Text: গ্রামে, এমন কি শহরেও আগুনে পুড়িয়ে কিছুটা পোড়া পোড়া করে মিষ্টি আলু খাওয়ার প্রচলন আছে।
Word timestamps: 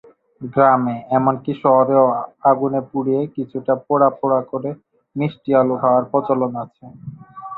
গ্রামে, 0.51 0.95
এমন 1.17 1.33
কি 1.43 1.53
শহরেও 1.63 2.05
আগুনে 2.51 2.81
পুড়িয়ে 2.89 3.21
কিছুটা 3.35 3.73
পোড়া 3.85 4.09
পোড়া 4.19 4.39
করে 4.51 4.69
মিষ্টি 5.15 5.51
আলু 5.59 5.75
খাওয়ার 5.81 6.03
প্রচলন 6.11 6.51
আছে। 6.63 6.85